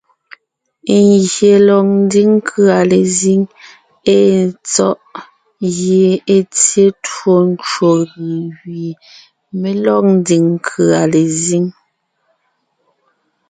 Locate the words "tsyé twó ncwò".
6.53-7.91